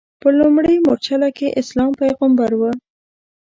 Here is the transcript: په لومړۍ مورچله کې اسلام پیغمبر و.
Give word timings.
په 0.21 0.27
لومړۍ 0.39 0.77
مورچله 0.85 1.29
کې 1.37 1.55
اسلام 1.61 1.91
پیغمبر 2.01 2.49
و. 2.55 2.61